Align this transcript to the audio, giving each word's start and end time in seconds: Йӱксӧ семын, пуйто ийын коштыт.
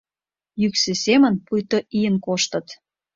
Йӱксӧ 0.61 0.93
семын, 1.05 1.33
пуйто 1.45 1.77
ийын 1.97 2.15
коштыт. 2.25 2.67